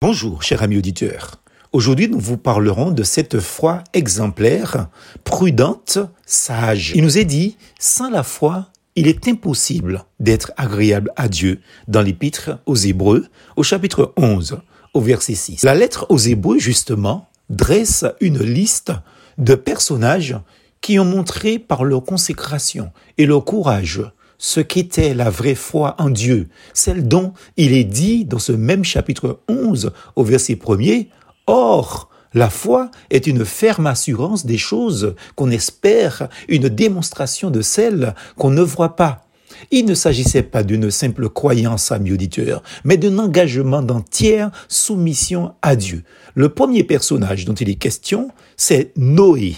[0.00, 1.42] Bonjour, cher ami auditeur.
[1.72, 4.86] Aujourd'hui, nous vous parlerons de cette foi exemplaire,
[5.24, 6.92] prudente, sage.
[6.94, 11.58] Il nous est dit, sans la foi, il est impossible d'être agréable à Dieu
[11.88, 13.26] dans l'épître aux Hébreux,
[13.56, 14.60] au chapitre 11,
[14.94, 15.64] au verset 6.
[15.64, 18.92] La lettre aux Hébreux, justement, dresse une liste
[19.36, 20.36] de personnages
[20.80, 24.04] qui ont montré par leur consécration et leur courage
[24.38, 28.84] ce qu'était la vraie foi en Dieu, celle dont il est dit dans ce même
[28.84, 31.08] chapitre 11 au verset 1er,
[31.46, 38.14] Or, la foi est une ferme assurance des choses qu'on espère, une démonstration de celles
[38.36, 39.24] qu'on ne voit pas.
[39.70, 45.74] Il ne s'agissait pas d'une simple croyance, ami auditeur, mais d'un engagement d'entière soumission à
[45.74, 46.04] Dieu.
[46.34, 49.56] Le premier personnage dont il est question, c'est Noé.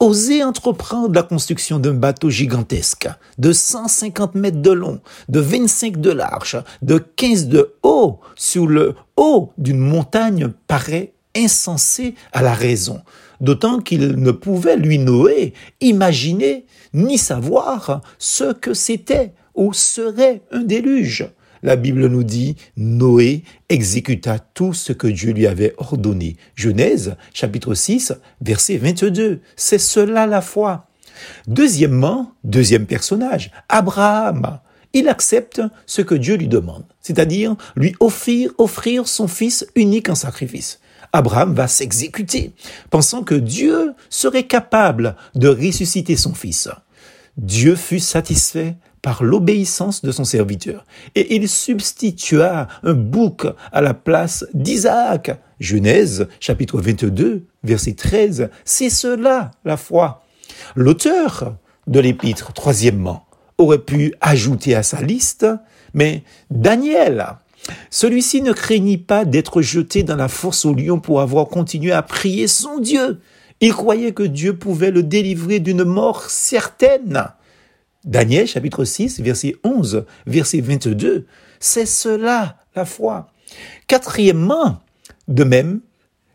[0.00, 6.12] Oser entreprendre la construction d'un bateau gigantesque de 150 mètres de long, de 25 de
[6.12, 13.02] large, de 15 de haut, sur le haut d'une montagne paraît insensé à la raison,
[13.40, 20.60] d'autant qu'il ne pouvait, lui Noé, imaginer ni savoir ce que c'était ou serait un
[20.60, 21.28] déluge.
[21.62, 26.36] La Bible nous dit, Noé exécuta tout ce que Dieu lui avait ordonné.
[26.54, 29.40] Genèse, chapitre 6, verset 22.
[29.56, 30.86] C'est cela la foi.
[31.46, 34.60] Deuxièmement, deuxième personnage, Abraham.
[34.94, 40.14] Il accepte ce que Dieu lui demande, c'est-à-dire lui offrir, offrir son fils unique en
[40.14, 40.80] sacrifice.
[41.12, 42.52] Abraham va s'exécuter,
[42.90, 46.68] pensant que Dieu serait capable de ressusciter son fils.
[47.36, 48.76] Dieu fut satisfait
[49.08, 50.84] par l'obéissance de son serviteur.
[51.14, 55.30] Et il substitua un bouc à la place d'Isaac.
[55.60, 58.50] Genèse chapitre 22 verset 13.
[58.66, 60.24] C'est cela la foi.
[60.76, 63.24] L'auteur de l'épître, troisièmement,
[63.56, 65.46] aurait pu ajouter à sa liste,
[65.94, 67.28] mais Daniel,
[67.88, 72.02] celui-ci ne craignit pas d'être jeté dans la force au lion pour avoir continué à
[72.02, 73.20] prier son Dieu.
[73.62, 77.24] Il croyait que Dieu pouvait le délivrer d'une mort certaine.
[78.08, 81.26] Daniel chapitre 6, verset 11, verset 22.
[81.60, 83.30] C'est cela la foi.
[83.86, 84.80] Quatrièmement,
[85.28, 85.80] de même,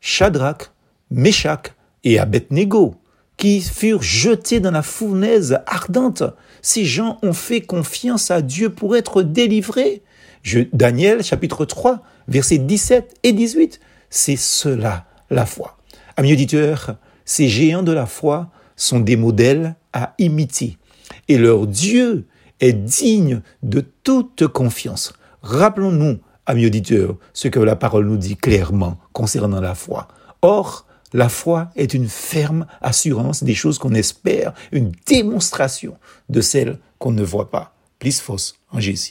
[0.00, 0.72] Shadrach,
[1.10, 1.74] Meshach
[2.04, 2.94] et Abednego,
[3.36, 6.22] qui furent jetés dans la fournaise ardente.
[6.62, 10.02] Ces gens ont fait confiance à Dieu pour être délivrés.
[10.72, 13.78] Daniel chapitre 3, verset 17 et 18.
[14.08, 15.76] C'est cela la foi.
[16.16, 16.96] Amis auditeurs,
[17.26, 20.78] ces géants de la foi sont des modèles à imiter
[21.28, 22.26] et leur Dieu
[22.60, 25.12] est digne de toute confiance.
[25.42, 30.08] Rappelons-nous, amis auditeurs, ce que la parole nous dit clairement concernant la foi.
[30.42, 35.96] Or, la foi est une ferme assurance des choses qu'on espère, une démonstration
[36.28, 37.74] de celles qu'on ne voit pas.
[37.98, 39.06] Plus fausse en Jésus.